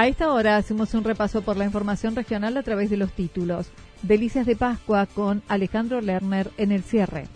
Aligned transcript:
A 0.00 0.06
esta 0.06 0.32
hora 0.32 0.56
hacemos 0.56 0.94
un 0.94 1.04
repaso 1.04 1.42
por 1.42 1.58
la 1.58 1.66
información 1.66 2.16
regional 2.16 2.56
a 2.56 2.62
través 2.62 2.88
de 2.88 2.96
los 2.96 3.12
títulos. 3.12 3.66
Delicias 4.00 4.46
de 4.46 4.56
Pascua 4.56 5.04
con 5.04 5.42
Alejandro 5.46 6.00
Lerner 6.00 6.50
en 6.56 6.72
el 6.72 6.82
cierre. 6.82 7.26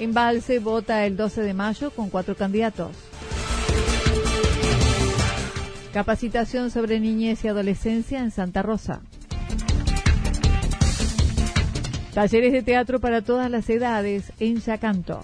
Embalse 0.00 0.58
vota 0.58 1.06
el 1.06 1.16
12 1.16 1.42
de 1.42 1.54
mayo 1.54 1.92
con 1.92 2.10
cuatro 2.10 2.34
candidatos. 2.34 2.90
Capacitación 5.92 6.72
sobre 6.72 6.98
niñez 6.98 7.44
y 7.44 7.46
adolescencia 7.46 8.18
en 8.18 8.32
Santa 8.32 8.62
Rosa. 8.62 9.02
Talleres 12.14 12.50
de 12.50 12.64
teatro 12.64 12.98
para 12.98 13.22
todas 13.22 13.48
las 13.48 13.70
edades 13.70 14.32
en 14.40 14.56
Yacanto. 14.56 15.20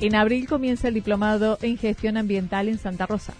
En 0.00 0.14
abril 0.14 0.48
comienza 0.48 0.88
el 0.88 0.94
diplomado 0.94 1.58
en 1.60 1.76
gestión 1.76 2.16
ambiental 2.16 2.68
en 2.68 2.78
Santa 2.78 3.06
Rosa. 3.06 3.34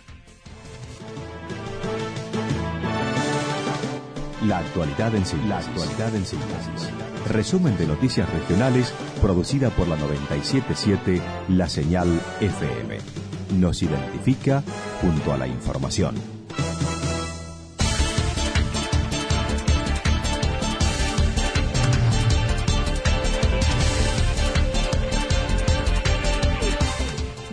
La 4.46 4.58
actualidad 4.58 5.14
en 5.14 5.24
síntesis. 5.24 5.48
La 5.48 5.58
actualidad 5.58 6.14
en 6.14 6.26
síntesis. 6.26 6.90
Resumen 7.28 7.76
de 7.78 7.86
noticias 7.86 8.30
regionales 8.30 8.92
producida 9.22 9.70
por 9.70 9.88
la 9.88 9.96
977 9.96 11.22
La 11.48 11.68
Señal 11.68 12.08
FM. 12.40 12.98
Nos 13.58 13.82
identifica 13.82 14.62
junto 15.00 15.32
a 15.32 15.38
la 15.38 15.46
información. 15.46 16.39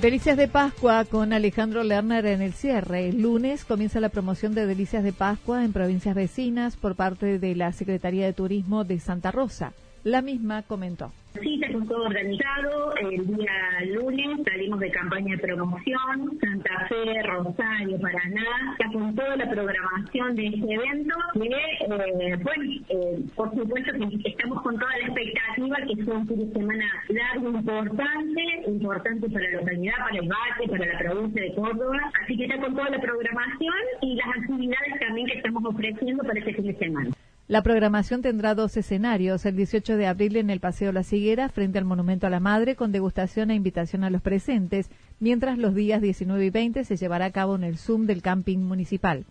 Delicias 0.02 0.38
de 0.38 0.48
Pascua 0.48 1.06
con 1.06 1.34
Alejandro 1.34 1.82
Lerner 1.82 2.28
en 2.28 2.44
el 2.44 2.54
cierre. 2.54 3.10
El 3.10 3.24
lunes 3.24 3.66
comienza 3.66 4.00
la 4.00 4.10
promoción 4.10 4.54
de 4.54 4.68
Delicias 4.68 5.04
de 5.04 5.12
Pascua 5.12 5.66
en 5.66 5.74
provincias 5.74 6.14
vecinas 6.14 6.78
por 6.78 6.96
parte 6.96 7.40
de 7.40 7.56
la 7.56 7.74
Secretaría 7.74 8.28
de 8.28 8.34
Turismo 8.34 8.84
de 8.84 9.00
Santa 9.00 9.32
Rosa. 9.32 9.74
La 10.08 10.22
misma 10.22 10.64
comentó. 10.64 11.12
Sí, 11.44 11.60
tenemos 11.60 11.86
todo 11.90 12.06
organizado. 12.06 12.96
El 12.96 13.28
día 13.28 13.52
lunes 13.94 14.40
salimos 14.50 14.80
de 14.80 14.90
campaña 14.90 15.36
de 15.36 15.42
promoción, 15.42 16.40
Santa 16.40 16.88
Fe, 16.88 17.24
Rosario, 17.24 18.00
Paraná, 18.00 18.78
ya 18.80 18.88
con 18.94 19.14
toda 19.14 19.36
la 19.36 19.50
programación 19.50 20.34
de 20.38 20.48
este 20.48 20.74
evento. 20.76 21.14
Que, 21.34 21.48
eh, 21.50 22.38
bueno, 22.42 22.64
eh, 22.88 23.20
por 23.36 23.54
supuesto 23.54 23.92
que 23.92 24.30
estamos 24.30 24.62
con 24.62 24.80
toda 24.80 24.98
la 24.98 25.08
expectativa 25.08 25.76
que 25.86 26.06
sea 26.06 26.14
un 26.14 26.28
fin 26.30 26.40
de 26.40 26.54
semana 26.54 26.86
largo, 27.10 27.50
importante, 27.50 28.42
importante 28.66 29.30
para 29.30 29.50
la 29.52 29.60
localidad, 29.60 29.98
para 29.98 30.20
el 30.20 30.30
valle, 30.30 30.70
para 30.70 30.86
la 30.86 31.00
provincia 31.00 31.42
de 31.42 31.54
Córdoba. 31.54 32.00
Así 32.24 32.38
que 32.38 32.46
está 32.46 32.58
con 32.62 32.74
toda 32.74 32.90
la 32.92 33.02
programación 33.02 33.76
y 34.04 34.16
las 34.16 34.28
actividades 34.30 35.00
también 35.02 35.28
que 35.28 35.34
estamos 35.34 35.66
ofreciendo 35.66 36.24
para 36.24 36.40
este 36.40 36.54
fin 36.54 36.66
de 36.68 36.78
semana. 36.78 37.17
La 37.50 37.64
programación 37.64 38.22
tendrá 38.22 38.56
dos 38.56 38.76
escenarios, 38.76 39.46
el 39.46 39.56
18 39.56 39.96
de 39.96 40.06
abril 40.06 40.36
en 40.36 40.50
el 40.50 40.60
Paseo 40.60 40.92
La 40.92 41.04
Siguera, 41.04 41.48
frente 41.48 41.78
al 41.78 41.86
Monumento 41.86 42.28
a 42.28 42.30
la 42.30 42.42
Madre, 42.42 42.76
con 42.76 42.92
degustación 42.92 43.52
e 43.52 43.56
invitación 43.56 44.04
a 44.04 44.10
los 44.10 44.22
presentes, 44.22 44.90
mientras 45.22 45.58
los 45.58 45.74
días 45.74 46.02
19 46.02 46.46
y 46.46 46.50
20 46.50 46.84
se 46.84 46.98
llevará 46.98 47.24
a 47.24 47.32
cabo 47.32 47.56
en 47.56 47.64
el 47.64 47.78
Zoom 47.78 48.06
del 48.06 48.22
camping 48.22 48.60
municipal 48.60 49.24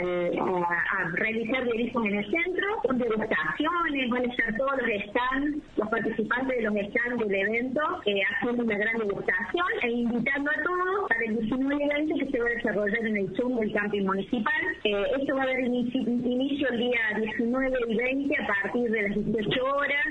a, 0.00 1.08
realizar 1.14 1.64
directos 1.64 2.06
en 2.06 2.14
el 2.16 2.30
centro, 2.30 2.66
con 2.82 2.98
degustaciones, 2.98 4.10
van 4.10 4.22
a 4.22 4.32
estar 4.32 4.56
todos 4.56 4.72
los 4.78 4.88
stands, 5.10 5.58
los 5.76 5.88
participantes 5.88 6.56
de 6.56 6.62
los 6.62 6.74
stands 6.74 7.18
del 7.18 7.34
evento, 7.34 7.80
eh, 8.06 8.20
haciendo 8.22 8.64
una 8.64 8.78
gran 8.78 8.98
degustación 8.98 9.66
e 9.82 9.90
invitando 9.90 10.50
a 10.50 10.62
todos 10.62 11.08
para 11.08 11.24
el 11.24 11.40
19 11.40 11.84
evento 11.84 12.14
que 12.18 12.30
se 12.30 12.38
va 12.38 12.46
a 12.46 12.50
desarrollar 12.50 13.06
en 13.06 13.16
el 13.16 13.36
Zoom 13.36 13.58
del 13.58 13.72
camping 13.72 14.04
municipal. 14.04 14.62
Eh, 14.84 15.04
esto 15.20 15.34
va 15.34 15.40
a 15.40 15.44
haber 15.44 15.60
inicio, 15.60 16.00
inicio, 16.02 16.68
el 16.70 16.78
día 16.78 17.00
19 17.16 17.78
y 17.88 17.96
20 17.96 18.42
a 18.42 18.46
partir 18.46 18.90
de 18.90 19.02
las 19.02 19.14
18 19.14 19.64
horas. 19.64 20.06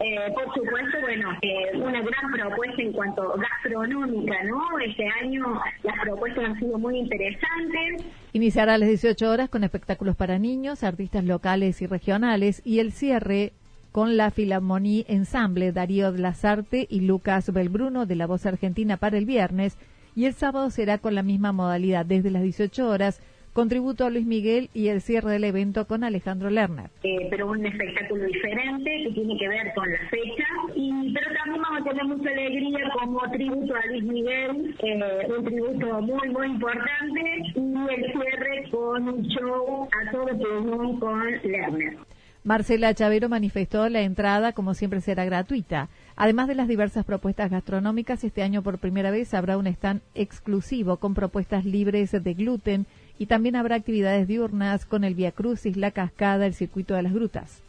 Eh, 0.00 0.32
por 0.34 0.44
supuesto, 0.54 1.00
bueno, 1.00 1.30
eh, 1.42 1.76
una 1.76 2.00
gran 2.00 2.32
propuesta 2.32 2.82
en 2.82 2.92
cuanto 2.92 3.34
gastronómica, 3.36 4.42
¿no? 4.44 4.78
Este 4.78 5.06
año 5.22 5.60
las 5.82 6.00
propuestas 6.02 6.44
han 6.44 6.58
sido 6.58 6.78
muy 6.78 6.98
interesantes. 6.98 8.04
Iniciará 8.32 8.74
a 8.74 8.78
las 8.78 8.88
18 8.88 9.30
horas 9.30 9.48
con 9.48 9.64
espectáculos 9.64 10.16
para 10.16 10.38
niños, 10.38 10.84
artistas 10.84 11.24
locales 11.24 11.80
y 11.82 11.86
regionales 11.86 12.62
y 12.64 12.80
el 12.80 12.92
cierre 12.92 13.52
con 13.92 14.16
la 14.16 14.30
Filarmonía 14.30 15.04
Ensemble 15.08 15.72
Darío 15.72 16.12
Lazarte 16.12 16.86
y 16.88 17.00
Lucas 17.00 17.52
Belbruno 17.52 18.06
de 18.06 18.16
la 18.16 18.26
Voz 18.26 18.46
Argentina 18.46 18.96
para 18.96 19.18
el 19.18 19.26
viernes 19.26 19.76
y 20.14 20.26
el 20.26 20.34
sábado 20.34 20.70
será 20.70 20.98
con 20.98 21.14
la 21.14 21.22
misma 21.22 21.52
modalidad 21.52 22.06
desde 22.06 22.30
las 22.30 22.42
18 22.42 22.88
horas 22.88 23.20
Contributo 23.52 24.06
a 24.06 24.10
Luis 24.10 24.26
Miguel 24.26 24.70
y 24.74 24.88
el 24.88 25.00
cierre 25.00 25.32
del 25.32 25.42
evento 25.42 25.84
con 25.86 26.04
Alejandro 26.04 26.50
Lerner. 26.50 26.90
Eh, 27.02 27.26
pero 27.30 27.50
un 27.50 27.66
espectáculo 27.66 28.24
diferente 28.24 29.02
que 29.04 29.10
tiene 29.10 29.36
que 29.36 29.48
ver 29.48 29.72
con 29.74 29.90
la 29.90 29.98
fecha, 30.08 30.44
y, 30.76 31.12
pero 31.12 31.26
también 31.36 31.62
vamos 31.62 31.80
a 31.80 31.84
tener 31.90 32.04
mucha 32.04 32.30
alegría 32.30 32.78
como 32.92 33.20
tributo 33.32 33.74
a 33.74 33.86
Luis 33.86 34.04
Miguel, 34.04 34.76
eh, 34.84 35.28
un 35.36 35.44
tributo 35.44 36.00
muy, 36.00 36.28
muy 36.28 36.46
importante, 36.46 37.42
y 37.56 37.94
el 37.94 38.12
cierre 38.12 38.70
con 38.70 39.08
un 39.08 39.22
show 39.26 39.88
a 40.00 40.10
todo 40.12 40.26
pulmón 40.26 41.00
con 41.00 41.30
Lerner. 41.42 41.96
Marcela 42.42 42.94
Chavero 42.94 43.28
manifestó 43.28 43.86
la 43.90 44.00
entrada, 44.00 44.52
como 44.52 44.72
siempre, 44.72 45.02
será 45.02 45.26
gratuita. 45.26 45.88
Además 46.16 46.48
de 46.48 46.54
las 46.54 46.68
diversas 46.68 47.04
propuestas 47.04 47.50
gastronómicas, 47.50 48.24
este 48.24 48.42
año 48.42 48.62
por 48.62 48.78
primera 48.78 49.10
vez 49.10 49.34
habrá 49.34 49.58
un 49.58 49.66
stand 49.66 50.00
exclusivo 50.14 50.96
con 50.96 51.12
propuestas 51.12 51.66
libres 51.66 52.12
de 52.12 52.34
gluten 52.34 52.86
y 53.20 53.26
también 53.26 53.54
habrá 53.54 53.76
actividades 53.76 54.26
diurnas 54.26 54.86
con 54.86 55.04
el 55.04 55.14
Via 55.14 55.30
Crucis, 55.30 55.76
la 55.76 55.90
cascada, 55.90 56.46
el 56.46 56.54
circuito 56.54 56.94
de 56.94 57.02
las 57.02 57.12
grutas. 57.12 57.62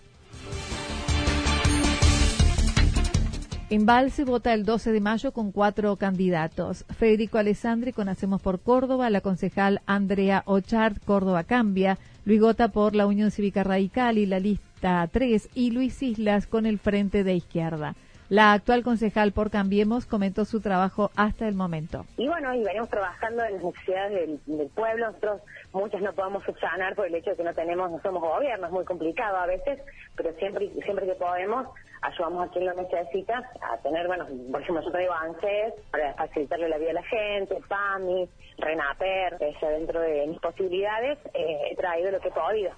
Embalse 3.70 4.24
vota 4.24 4.54
el 4.54 4.64
12 4.64 4.94
de 4.94 5.02
mayo 5.02 5.34
con 5.34 5.52
cuatro 5.52 5.98
candidatos. 5.98 6.86
Federico 6.98 7.38
Alessandri 7.38 7.92
con 7.92 8.08
Hacemos 8.08 8.42
por 8.42 8.62
Córdoba, 8.62 9.10
la 9.10 9.20
concejal 9.20 9.82
Andrea 9.86 10.44
Ochard, 10.46 11.02
Córdoba 11.04 11.44
Cambia, 11.44 11.98
Luis 12.24 12.40
Gota 12.40 12.70
por 12.70 12.96
la 12.96 13.06
Unión 13.06 13.30
Cívica 13.30 13.66
Radical 13.66 14.18
y 14.18 14.28
la 14.28 14.40
lista 14.40 15.06
3 15.12 15.50
y 15.54 15.72
Luis 15.72 16.02
Islas 16.02 16.48
con 16.48 16.66
el 16.66 16.80
Frente 16.80 17.26
de 17.26 17.36
Izquierda. 17.36 17.96
La 18.32 18.54
actual 18.54 18.82
concejal 18.82 19.34
por 19.34 19.52
Cambiemos 19.52 20.06
comentó 20.06 20.46
su 20.46 20.62
trabajo 20.62 21.12
hasta 21.18 21.50
el 21.50 21.54
momento. 21.54 22.06
Y 22.16 22.30
bueno, 22.30 22.54
y 22.54 22.64
venimos 22.64 22.88
trabajando 22.88 23.44
en 23.44 23.56
las 23.56 23.64
necesidades 23.66 24.40
del, 24.48 24.70
pueblo. 24.70 25.08
Nosotros 25.08 25.42
muchas 25.74 26.02
no 26.02 26.14
podemos 26.14 26.42
subsanar 26.46 26.96
por 26.96 27.08
el 27.08 27.16
hecho 27.16 27.32
de 27.32 27.36
que 27.36 27.44
no 27.44 27.54
tenemos, 27.54 27.92
no 27.92 28.02
somos 28.02 28.22
gobierno, 28.22 28.68
es 28.68 28.72
muy 28.72 28.86
complicado 28.86 29.36
a 29.36 29.48
veces, 29.48 29.82
pero 30.16 30.32
siempre 30.36 30.70
siempre 30.86 31.08
que 31.08 31.16
podemos 31.16 31.68
ayudamos 32.04 32.48
a 32.48 32.52
quien 32.54 32.68
lo 32.68 32.74
necesita 32.74 33.44
a 33.70 33.78
tener, 33.80 34.08
bueno, 34.08 34.26
por 34.50 34.62
ejemplo, 34.62 34.82
yo 34.82 34.92
traigo 34.92 35.14
ANSES 35.14 35.74
para 35.92 36.14
facilitarle 36.14 36.70
la 36.70 36.78
vida 36.78 36.92
a 36.92 36.94
la 36.94 37.04
gente, 37.04 37.58
PAMI, 37.68 38.30
RENAPER, 38.60 39.40
dentro 39.62 40.00
de 40.00 40.28
mis 40.28 40.40
posibilidades 40.40 41.20
eh, 41.34 41.72
he 41.72 41.76
traído 41.76 42.12
lo 42.12 42.22
que 42.22 42.30
he 42.30 42.32
podido. 42.32 42.72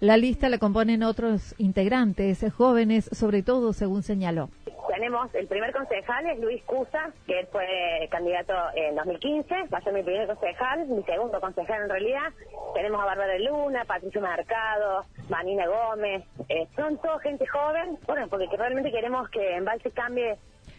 La 0.00 0.16
lista 0.16 0.48
la 0.48 0.58
componen 0.58 1.04
otros 1.04 1.54
integrantes, 1.58 2.44
jóvenes, 2.52 3.08
sobre 3.12 3.44
todo, 3.44 3.72
según 3.72 4.02
señaló 4.02 4.50
tenemos 4.96 5.34
el 5.34 5.46
primer 5.46 5.74
concejal 5.74 6.26
es 6.26 6.40
Luis 6.40 6.62
Cusa, 6.64 7.12
que 7.26 7.40
él 7.40 7.46
fue 7.52 8.08
candidato 8.10 8.54
en 8.74 8.94
2015, 8.94 9.54
va 9.72 9.78
a 9.78 9.82
ser 9.82 9.92
mi 9.92 10.02
primer 10.02 10.26
concejal, 10.26 10.86
mi 10.86 11.02
segundo 11.02 11.38
concejal 11.38 11.82
en 11.82 11.90
realidad. 11.90 12.32
Tenemos 12.74 13.02
a 13.02 13.04
Bárbara 13.04 13.38
Luna, 13.38 13.84
Patricio 13.84 14.22
Mercado, 14.22 15.04
Manina 15.28 15.66
Gómez, 15.66 16.24
eh, 16.48 16.66
son 16.74 16.96
toda 17.02 17.18
gente 17.20 17.46
joven, 17.46 17.98
bueno, 18.06 18.26
porque 18.28 18.48
realmente 18.56 18.90
queremos 18.90 19.28
que 19.28 19.56
Embalse 19.56 19.90
cambie 19.90 20.38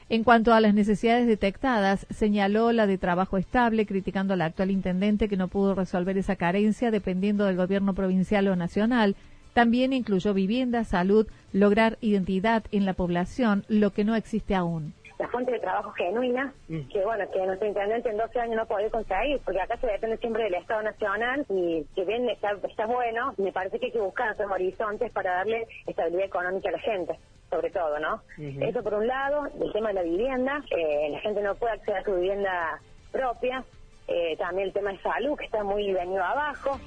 en 0.10 0.24
cuanto 0.24 0.54
a 0.54 0.62
las 0.62 0.74
necesidades 0.74 1.28
detectadas, 1.28 2.08
señaló 2.10 2.72
la 2.72 2.88
de 2.88 2.98
trabajo 2.98 3.38
estable, 3.38 3.86
criticando 3.86 4.34
al 4.34 4.42
actual 4.42 4.72
intendente 4.72 5.28
que 5.28 5.36
no 5.36 5.50
pudo 5.50 5.76
resolver 5.76 6.18
esa 6.18 6.38
carencia 6.38 6.92
dependiendo 6.92 7.44
del 7.44 7.58
gobierno 7.58 7.94
provincial 7.94 8.48
o 8.48 8.56
nacional. 8.56 9.18
También 9.58 9.92
incluyó 9.92 10.36
vivienda, 10.36 10.84
salud, 10.84 11.26
lograr 11.52 11.98
identidad 12.00 12.66
en 12.72 12.86
la 12.86 12.94
población, 12.94 13.66
lo 13.68 13.90
que 13.90 14.04
no 14.04 14.16
existe 14.16 14.54
aún 14.54 14.94
la 15.18 15.28
fuente 15.30 15.52
de 15.52 15.60
trabajo 15.60 15.90
genuina, 15.94 16.54
mm. 16.68 16.90
que 16.90 17.04
bueno, 17.04 17.26
que 17.32 17.44
nuestro 17.44 17.68
intendente 17.68 18.08
en 18.08 18.18
12 18.18 18.40
años 18.40 18.56
no 18.56 18.68
podido 18.68 18.92
conseguir, 18.92 19.40
porque 19.44 19.60
acá 19.60 19.76
se 19.78 19.88
depende 19.88 20.18
siempre 20.18 20.44
del 20.44 20.54
Estado 20.54 20.84
Nacional 20.84 21.44
y 21.50 21.84
que 21.96 22.06
bien 22.06 22.30
está, 22.30 22.52
está 22.70 22.86
bueno, 22.86 23.34
me 23.38 23.52
parece 23.52 23.80
que 23.80 23.88
hay 23.88 23.92
que 23.94 24.00
buscar 24.00 24.34
otros 24.34 24.52
horizontes 24.52 25.12
para 25.12 25.38
darle 25.38 25.66
estabilidad 25.88 26.26
económica 26.26 26.70
a 26.70 26.74
la 26.74 26.80
gente 26.80 27.20
sobre 27.50 27.72
todo, 27.72 27.98
¿no? 27.98 28.22
Eso 28.38 28.84
por 28.84 28.94
un 28.94 29.08
lado, 29.08 29.48
el 29.60 29.72
tema 29.74 29.88
de 29.88 29.96
la 29.96 30.04
vivienda, 30.04 30.64
eh, 30.70 31.10
la 31.10 31.20
gente 31.22 31.42
no 31.42 31.56
puede 31.56 31.74
acceder 31.74 32.02
a 32.02 32.04
su 32.04 32.14
vivienda 32.14 32.80
propia, 33.12 33.64
eh, 34.08 34.38
también 34.38 34.68
el 34.68 34.74
tema 34.74 34.92
de 34.92 35.00
salud, 35.00 35.36
que 35.36 35.46
está 35.46 35.64
muy 35.64 35.92
venido 35.94 36.24
abajo. 36.24 36.80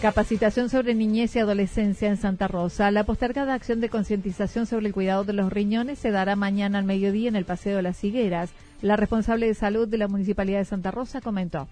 Capacitación 0.00 0.68
sobre 0.68 0.94
niñez 0.94 1.34
y 1.34 1.38
adolescencia 1.38 2.08
en 2.08 2.18
Santa 2.18 2.48
Rosa. 2.48 2.90
La 2.90 3.04
postergada 3.04 3.54
acción 3.54 3.80
de 3.80 3.88
concientización 3.88 4.66
sobre 4.66 4.88
el 4.88 4.92
cuidado 4.92 5.24
de 5.24 5.32
los 5.32 5.50
riñones 5.50 5.98
se 5.98 6.10
dará 6.10 6.36
mañana 6.36 6.78
al 6.78 6.84
mediodía 6.84 7.30
en 7.30 7.36
el 7.36 7.46
Paseo 7.46 7.76
de 7.76 7.82
las 7.82 8.04
Higueras. 8.04 8.50
La 8.82 8.96
responsable 8.96 9.46
de 9.46 9.54
salud 9.54 9.88
de 9.88 9.96
la 9.96 10.06
Municipalidad 10.06 10.58
de 10.58 10.66
Santa 10.66 10.90
Rosa 10.90 11.22
comentó. 11.22 11.66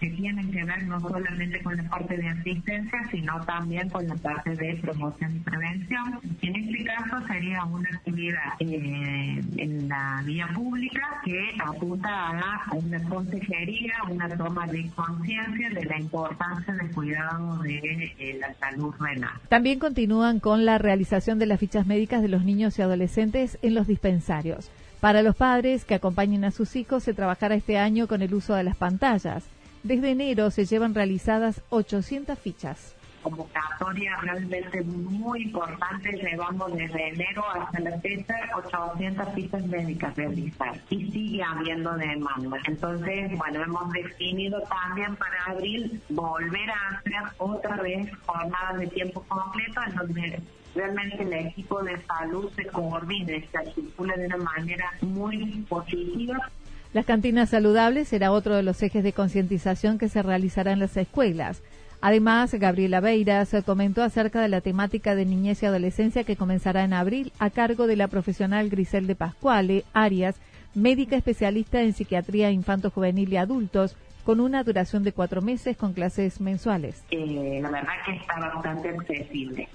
Que 0.00 0.08
tienen 0.10 0.50
que 0.50 0.64
ver 0.64 0.82
no 0.84 0.98
solamente 0.98 1.62
con 1.62 1.76
la 1.76 1.82
parte 1.90 2.16
de 2.16 2.26
asistencia, 2.26 2.98
sino 3.10 3.38
también 3.44 3.90
con 3.90 4.08
la 4.08 4.14
parte 4.14 4.54
de 4.56 4.76
promoción 4.76 5.36
y 5.36 5.40
prevención. 5.40 6.20
En 6.40 6.56
este 6.56 6.84
caso 6.84 7.26
sería 7.26 7.64
una 7.64 7.88
actividad 7.92 8.54
eh, 8.60 9.40
en 9.58 9.88
la 9.88 10.22
vía 10.24 10.48
pública 10.54 11.20
que 11.22 11.54
apunta 11.62 12.08
a 12.08 12.74
una 12.74 13.02
consejería, 13.04 13.94
una 14.08 14.28
toma 14.30 14.66
de 14.68 14.88
conciencia 14.96 15.68
de 15.68 15.84
la 15.84 15.98
importancia 15.98 16.74
del 16.74 16.90
cuidado 16.92 17.58
de 17.58 18.14
eh, 18.18 18.38
la 18.40 18.54
salud 18.54 18.94
renal. 18.98 19.32
También 19.50 19.78
continúan 19.78 20.40
con 20.40 20.64
la 20.64 20.78
realización 20.78 21.38
de 21.38 21.46
las 21.46 21.60
fichas 21.60 21.86
médicas 21.86 22.22
de 22.22 22.28
los 22.28 22.44
niños 22.44 22.78
y 22.78 22.82
adolescentes 22.82 23.58
en 23.60 23.74
los 23.74 23.86
dispensarios. 23.86 24.70
Para 25.00 25.22
los 25.22 25.36
padres 25.36 25.84
que 25.84 25.94
acompañen 25.94 26.44
a 26.44 26.50
sus 26.50 26.74
hijos 26.74 27.04
se 27.04 27.14
trabajará 27.14 27.54
este 27.54 27.78
año 27.78 28.08
con 28.08 28.20
el 28.20 28.34
uso 28.34 28.54
de 28.54 28.64
las 28.64 28.76
pantallas. 28.76 29.44
Desde 29.84 30.10
enero 30.10 30.50
se 30.50 30.66
llevan 30.66 30.94
realizadas 30.94 31.62
800 31.70 32.36
fichas. 32.36 32.97
Convocatoria 33.22 34.16
realmente 34.20 34.82
muy 34.82 35.42
importante, 35.42 36.12
llevamos 36.12 36.72
desde 36.74 37.08
enero 37.08 37.44
hasta 37.50 37.80
la 37.80 37.98
fecha 38.00 38.34
800 38.56 39.34
fichas 39.34 39.66
médicas 39.66 40.16
realizar 40.16 40.80
y 40.90 41.10
sigue 41.10 41.42
habiendo 41.42 41.94
demanda. 41.94 42.58
Entonces, 42.66 43.36
bueno, 43.36 43.62
hemos 43.62 43.92
definido 43.92 44.60
también 44.62 45.16
para 45.16 45.44
abril 45.46 46.00
volver 46.08 46.70
a 46.70 46.96
hacer 46.96 47.34
otra 47.38 47.76
vez 47.76 48.10
jornadas 48.26 48.78
de 48.78 48.86
tiempo 48.88 49.24
completo 49.28 49.80
en 49.86 49.96
donde 49.96 50.42
realmente 50.74 51.22
el 51.22 51.32
equipo 51.32 51.82
de 51.82 52.00
salud 52.02 52.50
se 52.54 52.66
coordine, 52.66 53.46
se 53.50 53.58
articula 53.58 54.16
de 54.16 54.26
una 54.26 54.36
manera 54.38 54.92
muy 55.00 55.64
positiva. 55.68 56.50
Las 56.92 57.04
cantinas 57.04 57.50
saludables 57.50 58.08
será 58.08 58.32
otro 58.32 58.56
de 58.56 58.62
los 58.62 58.82
ejes 58.82 59.04
de 59.04 59.12
concientización 59.12 59.98
que 59.98 60.08
se 60.08 60.22
realizará 60.22 60.72
en 60.72 60.78
las 60.78 60.96
escuelas. 60.96 61.62
Además, 62.00 62.54
Gabriela 62.54 63.00
Beiras 63.00 63.54
comentó 63.66 64.02
acerca 64.02 64.40
de 64.40 64.48
la 64.48 64.60
temática 64.60 65.16
de 65.16 65.26
niñez 65.26 65.62
y 65.62 65.66
adolescencia 65.66 66.22
que 66.22 66.36
comenzará 66.36 66.84
en 66.84 66.92
abril 66.92 67.32
a 67.40 67.50
cargo 67.50 67.88
de 67.88 67.96
la 67.96 68.06
profesional 68.06 68.68
Grisel 68.68 69.08
de 69.08 69.16
Pascuale 69.16 69.84
Arias, 69.92 70.36
médica 70.74 71.16
especialista 71.16 71.82
en 71.82 71.92
psiquiatría 71.92 72.52
infanto-juvenil 72.52 73.32
y 73.32 73.36
adultos, 73.36 73.96
con 74.28 74.40
una 74.40 74.62
duración 74.62 75.04
de 75.04 75.14
cuatro 75.14 75.40
meses 75.40 75.74
con 75.78 75.94
clases 75.94 76.38
mensuales. 76.38 77.02
Eh, 77.10 77.60
la 77.62 77.70
verdad 77.70 77.94
que 78.04 78.12
está 78.12 78.38
bastante 78.38 78.90
accesible, 78.90 79.66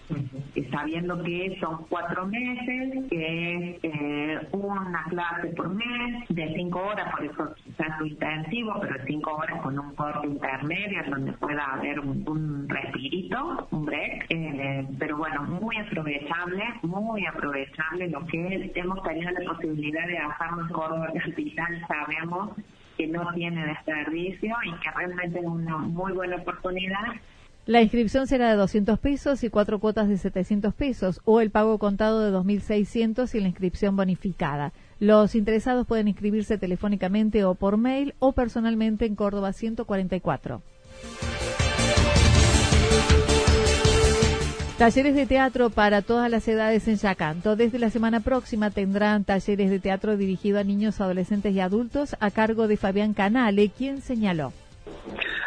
sabiendo 0.69 1.23
que 1.23 1.57
son 1.59 1.83
cuatro 1.89 2.27
meses, 2.27 3.03
que 3.09 3.55
es 3.55 3.79
eh, 3.81 4.47
una 4.51 5.05
clase 5.09 5.47
por 5.55 5.69
mes 5.69 6.23
de 6.29 6.53
cinco 6.53 6.83
horas, 6.83 7.11
por 7.15 7.25
eso 7.25 7.55
quizás 7.63 8.00
lo 8.00 8.05
intensivo, 8.05 8.75
pero 8.79 8.95
cinco 9.07 9.33
horas 9.38 9.59
con 9.63 9.79
un 9.79 9.95
corte 9.95 10.27
intermedio 10.27 11.01
donde 11.09 11.33
pueda 11.33 11.73
haber 11.73 12.00
un, 12.00 12.69
respirito, 12.69 13.67
un 13.71 13.85
break, 13.85 14.27
eh, 14.29 14.88
pero 15.00 15.17
bueno, 15.17 15.41
muy 15.45 15.77
aprovechable, 15.77 16.63
muy 16.83 17.25
aprovechable 17.25 18.07
lo 18.07 18.23
que 18.27 18.71
hemos 18.75 19.01
tenido 19.01 19.31
la 19.31 19.51
posibilidad 19.51 20.05
de 20.05 20.19
hacerlo 20.19 20.61
en 20.61 20.67
Córdoba 20.67 21.11
Capital, 21.25 21.88
sabemos 21.88 22.51
que 22.98 23.07
no 23.07 23.31
tiene 23.34 23.66
desperdicio 23.66 24.56
y 24.66 24.80
que 24.80 24.92
realmente 24.92 25.40
es 25.40 25.45
una 25.45 25.78
muy 25.78 26.13
buena 26.13 26.38
oportunidad. 26.38 27.13
La 27.66 27.81
inscripción 27.81 28.28
será 28.28 28.50
de 28.50 28.57
200 28.57 29.00
pesos 29.00 29.44
y 29.45 29.50
cuatro 29.50 29.80
cuotas 29.80 30.10
de 30.10 30.18
700 30.18 30.74
pesos 30.74 31.22
o 31.24 31.40
el 31.40 31.50
pago 31.50 31.80
contado 31.80 32.19
de 32.19 32.38
2.600 32.38 33.34
y 33.36 33.40
la 33.40 33.48
inscripción 33.48 33.95
bonificada. 33.95 34.74
Los 35.00 35.34
interesados 35.34 35.88
pueden 35.88 36.10
inscribirse 36.10 36.57
telefónicamente 36.57 37.45
o 37.45 37.56
por 37.56 37.78
mail 37.78 38.16
o 38.19 38.34
personalmente 38.34 39.06
en 39.06 39.16
Córdoba 39.16 39.54
144. 39.54 40.62
Talleres 44.83 45.15
de 45.15 45.25
teatro 45.25 45.69
para 45.69 46.01
todas 46.01 46.30
las 46.30 46.45
edades 46.45 46.89
en 46.89 46.97
Yacanto. 46.97 47.56
Desde 47.56 47.80
la 47.80 47.89
semana 47.89 48.19
próxima 48.19 48.69
tendrán 48.69 49.24
talleres 49.24 49.69
de 49.69 49.80
teatro 49.80 50.18
dirigido 50.18 50.59
a 50.59 50.65
niños, 50.65 51.00
adolescentes 51.00 51.53
y 51.53 51.62
adultos 51.62 52.18
a 52.19 52.31
cargo 52.31 52.68
de 52.68 52.75
Fabián 52.75 53.13
Canale, 53.13 53.69
quien 53.69 54.01
señaló. 54.01 54.51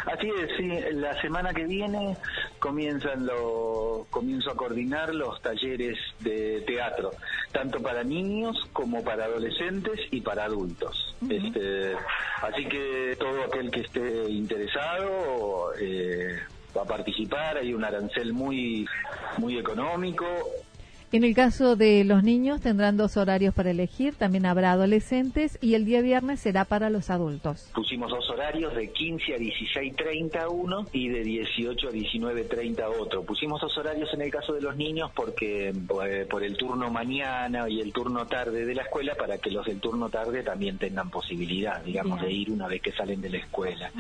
Así 0.07 0.31
es, 0.41 0.57
sí, 0.57 0.71
la 0.95 1.21
semana 1.21 1.53
que 1.53 1.67
viene 1.67 2.17
comienzan 2.59 3.27
lo, 3.27 4.07
comienzo 4.09 4.53
a 4.53 4.57
coordinar 4.57 5.15
los 5.15 5.43
talleres 5.43 5.99
de 6.21 6.63
teatro, 6.63 7.11
tanto 7.53 7.83
para 7.83 8.03
niños 8.03 8.57
como 8.73 9.05
para 9.05 9.27
adolescentes 9.27 10.01
y 10.13 10.23
para 10.23 10.45
adultos. 10.45 11.15
este, 11.29 11.93
así 12.41 12.65
que 12.65 13.15
todo 13.19 13.45
aquel 13.45 13.71
que 13.71 13.81
esté 13.81 14.31
interesado 14.31 15.75
eh, 15.79 16.39
va 16.77 16.83
a 16.83 16.87
participar, 16.87 17.59
hay 17.59 17.73
un 17.73 17.85
arancel 17.85 18.33
muy, 18.33 18.87
muy 19.39 19.59
económico. 19.59 20.25
En 21.13 21.23
el 21.23 21.35
caso 21.37 21.77
de 21.77 22.03
los 22.03 22.25
niños 22.25 22.61
tendrán 22.61 22.97
dos 22.97 23.17
horarios 23.17 23.55
para 23.55 23.71
elegir, 23.71 24.17
también 24.17 24.45
habrá 24.45 24.73
adolescentes 24.73 25.57
y 25.63 25.75
el 25.75 25.85
día 25.85 26.01
viernes 26.01 26.41
será 26.41 26.65
para 26.65 26.91
los 26.91 27.11
adultos. 27.11 27.71
Pusimos 27.75 28.11
dos 28.11 28.29
horarios 28.29 28.75
de 28.75 28.91
15 28.91 29.35
a 29.35 29.39
16.30 29.39 30.51
uno 30.51 30.85
y 30.93 31.09
de 31.09 31.23
18 31.23 31.89
a 31.89 31.93
19.30 31.93 33.01
otro. 33.01 33.23
Pusimos 33.23 33.61
dos 33.61 33.79
horarios 33.79 34.13
en 34.15 34.23
el 34.23 34.33
caso 34.33 34.53
de 34.53 34.61
los 34.61 34.77
niños 34.77 35.13
porque 35.15 35.69
eh, 35.69 36.27
por 36.29 36.43
el 36.43 36.57
turno 36.57 36.91
mañana 36.91 37.69
y 37.69 37.81
el 37.81 37.93
turno 37.93 38.27
tarde 38.27 38.67
de 38.67 38.75
la 38.75 38.83
escuela 38.83 39.15
para 39.15 39.39
que 39.39 39.53
los 39.53 39.65
del 39.65 39.79
turno 39.79 40.09
tarde 40.09 40.43
también 40.43 40.77
tengan 40.77 41.09
posibilidad, 41.11 41.85
digamos, 41.85 42.21
de 42.21 42.33
ir 42.33 42.51
una 42.51 42.67
vez 42.67 42.83
que 42.83 42.91
salen 42.91 43.21
de 43.21 43.31
la 43.31 43.39
escuela. 43.39 43.93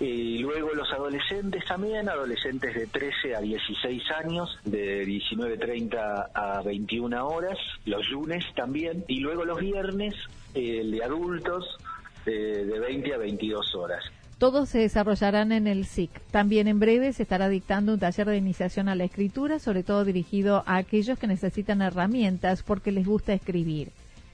Y 0.00 0.38
luego 0.38 0.72
los 0.72 0.90
adolescentes 0.92 1.64
también, 1.66 2.08
adolescentes 2.08 2.74
de 2.74 2.86
13 2.86 3.36
a 3.36 3.40
16 3.40 4.02
años, 4.12 4.58
de 4.64 5.06
19.30 5.06 6.30
a 6.34 6.37
21 6.64 7.26
horas, 7.26 7.58
los 7.84 8.08
lunes 8.10 8.44
también, 8.54 9.04
y 9.08 9.20
luego 9.20 9.44
los 9.44 9.58
viernes 9.58 10.14
el 10.54 10.90
de 10.90 11.04
adultos 11.04 11.76
de 12.24 12.78
20 12.78 13.14
a 13.14 13.18
22 13.18 13.74
horas. 13.74 14.04
Todos 14.38 14.68
se 14.68 14.78
desarrollarán 14.78 15.50
en 15.50 15.66
el 15.66 15.84
SIC. 15.84 16.10
También 16.30 16.68
en 16.68 16.78
breve 16.78 17.12
se 17.12 17.24
estará 17.24 17.48
dictando 17.48 17.94
un 17.94 17.98
taller 17.98 18.28
de 18.28 18.36
iniciación 18.36 18.88
a 18.88 18.94
la 18.94 19.02
escritura, 19.04 19.58
sobre 19.58 19.82
todo 19.82 20.04
dirigido 20.04 20.62
a 20.64 20.76
aquellos 20.76 21.18
que 21.18 21.26
necesitan 21.26 21.82
herramientas 21.82 22.62
porque 22.62 22.92
les 22.92 23.04
gusta 23.04 23.32
escribir. 23.32 23.90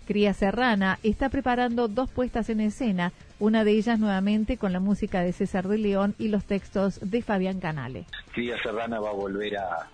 Cría 0.06 0.34
Serrana 0.34 0.98
está 1.02 1.30
preparando 1.30 1.88
dos 1.88 2.10
puestas 2.10 2.50
en 2.50 2.60
escena, 2.60 3.14
una 3.40 3.64
de 3.64 3.70
ellas 3.70 3.98
nuevamente 3.98 4.58
con 4.58 4.74
la 4.74 4.80
música 4.80 5.22
de 5.22 5.32
César 5.32 5.66
de 5.68 5.78
León 5.78 6.14
y 6.18 6.28
los 6.28 6.44
textos 6.44 7.00
de 7.00 7.22
Fabián 7.22 7.58
Canale. 7.58 8.04
Cría 8.34 8.62
Serrana 8.62 9.00
va 9.00 9.08
a 9.08 9.14
volver 9.14 9.56
a, 9.56 9.88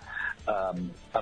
a, 0.46 0.72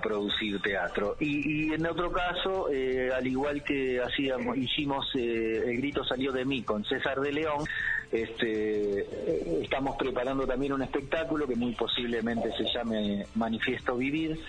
producir 0.01 0.61
teatro. 0.61 1.17
Y, 1.21 1.73
en 1.73 1.87
otro 1.87 2.11
caso, 2.13 2.69
eh, 2.71 3.11
al 3.15 3.27
igual 3.27 3.63
que 3.65 4.01
hacíamos, 4.01 4.57
hicimos 4.57 5.07
eh, 5.15 5.65
El 5.67 5.79
grito 5.79 6.05
salió 6.05 6.33
de 6.33 6.45
mí 6.45 6.63
con 6.63 6.85
César 6.85 7.21
de 7.21 7.33
León, 7.33 7.65
este, 8.11 9.01
eh, 9.01 9.61
estamos 9.63 9.97
preparando 9.97 10.47
también 10.47 10.73
un 10.73 10.83
espectáculo 10.83 11.47
que 11.47 11.55
muy 11.55 11.75
posiblemente 11.75 12.51
se 12.57 12.65
llame 12.73 13.27
Manifiesto 13.35 13.97
Vivir, 13.97 14.41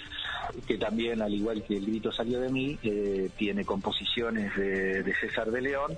que 0.66 0.78
también, 0.78 1.22
al 1.22 1.34
igual 1.34 1.64
que 1.64 1.78
El 1.78 1.86
grito 1.86 2.12
salió 2.12 2.40
de 2.40 2.50
mí, 2.50 2.80
eh, 2.84 3.30
tiene 3.38 3.66
composiciones 3.66 4.56
de, 4.56 5.14
César 5.20 5.52
de 5.52 5.62
León 5.62 5.98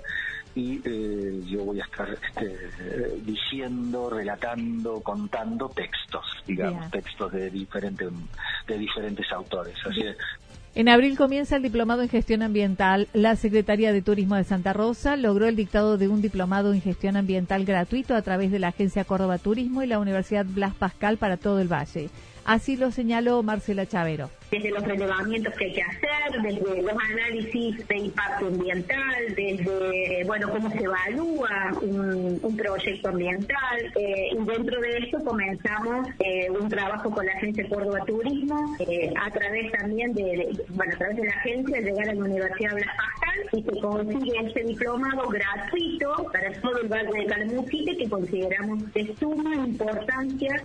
y 0.54 0.80
eh, 0.84 1.40
yo 1.46 1.64
voy 1.64 1.80
a 1.80 1.84
estar 1.84 2.08
este, 2.10 3.20
diciendo, 3.22 4.10
relatando, 4.10 5.00
contando 5.00 5.68
textos, 5.68 6.26
digamos, 6.46 6.90
textos 6.90 7.32
de 7.32 7.48
diferentes 7.48 8.10
de 8.66 8.78
diferentes 8.78 9.30
autores. 9.32 9.74
Así 9.86 10.02
en 10.74 10.88
abril 10.88 11.18
comienza 11.18 11.56
el 11.56 11.62
diplomado 11.62 12.00
en 12.00 12.08
gestión 12.08 12.42
ambiental. 12.42 13.06
La 13.12 13.36
Secretaría 13.36 13.92
de 13.92 14.00
Turismo 14.00 14.36
de 14.36 14.44
Santa 14.44 14.72
Rosa 14.72 15.16
logró 15.16 15.46
el 15.46 15.54
dictado 15.54 15.98
de 15.98 16.08
un 16.08 16.22
diplomado 16.22 16.72
en 16.72 16.80
gestión 16.80 17.18
ambiental 17.18 17.66
gratuito 17.66 18.14
a 18.14 18.22
través 18.22 18.50
de 18.50 18.58
la 18.58 18.68
Agencia 18.68 19.04
Córdoba 19.04 19.36
Turismo 19.36 19.82
y 19.82 19.86
la 19.86 19.98
Universidad 19.98 20.46
Blas 20.46 20.74
Pascal 20.74 21.18
para 21.18 21.36
todo 21.36 21.60
el 21.60 21.70
Valle. 21.70 22.08
Así 22.46 22.76
lo 22.76 22.90
señaló 22.90 23.42
Marcela 23.42 23.84
Chavero 23.84 24.30
desde 24.52 24.70
los 24.70 24.84
relevamientos 24.84 25.54
que 25.54 25.64
hay 25.64 25.72
que 25.72 25.82
hacer, 25.82 26.42
desde 26.42 26.82
los 26.82 26.94
análisis 27.10 27.88
de 27.88 27.96
impacto 27.96 28.48
ambiental, 28.48 29.34
desde, 29.34 30.24
bueno, 30.26 30.50
cómo 30.50 30.70
se 30.70 30.84
evalúa 30.84 31.72
un, 31.80 32.54
proyecto 32.56 33.08
ambiental. 33.08 33.92
Eh, 33.96 34.28
y 34.32 34.44
dentro 34.44 34.80
de 34.80 34.98
esto 34.98 35.24
comenzamos 35.24 36.06
eh, 36.18 36.50
un 36.50 36.68
trabajo 36.68 37.10
con 37.10 37.24
la 37.24 37.32
Agencia 37.32 37.66
Córdoba 37.66 38.04
Turismo, 38.06 38.76
eh, 38.80 39.10
a 39.18 39.30
través 39.30 39.72
también 39.72 40.12
de, 40.12 40.50
bueno, 40.68 40.92
a 40.92 40.98
través 40.98 41.16
de 41.16 41.24
la 41.24 41.32
agencia, 41.32 41.80
llegar 41.80 42.10
a 42.10 42.14
la 42.14 42.20
Universidad 42.20 42.74
Blas 42.74 42.86
Pascal 42.94 43.38
y 43.52 43.62
se 43.62 43.80
consigue 43.80 44.46
este 44.46 44.64
diplomado 44.64 45.28
gratuito 45.30 46.30
para 46.30 46.52
todo 46.60 46.78
el 46.78 46.88
Valle 46.88 47.20
de 47.20 47.26
Calmuchite 47.26 47.96
que 47.96 48.08
consideramos 48.10 48.92
de 48.92 49.16
suma 49.18 49.54
importancia 49.66 50.62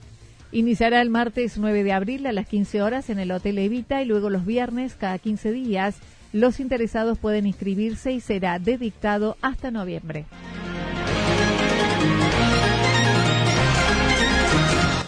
Iniciará 0.51 1.01
el 1.01 1.09
martes 1.09 1.57
9 1.57 1.83
de 1.83 1.91
abril 1.91 2.25
a 2.25 2.31
las 2.31 2.47
15 2.47 2.81
horas 2.81 3.09
en 3.09 3.19
el 3.19 3.31
Hotel 3.31 3.57
Evita 3.57 4.01
y 4.01 4.05
luego 4.05 4.29
los 4.29 4.45
viernes 4.45 4.95
cada 4.95 5.19
15 5.19 5.51
días. 5.51 5.97
Los 6.31 6.61
interesados 6.61 7.17
pueden 7.17 7.47
inscribirse 7.47 8.13
y 8.13 8.21
será 8.21 8.59
de 8.59 8.77
dictado 8.77 9.35
hasta 9.41 9.71
noviembre. 9.71 10.25